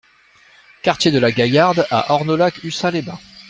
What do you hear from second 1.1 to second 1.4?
de la